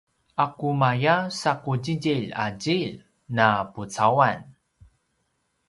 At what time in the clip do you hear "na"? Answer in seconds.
3.35-3.47